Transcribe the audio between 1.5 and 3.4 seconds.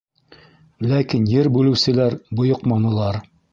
бүлеүселәр бойоҡманылар.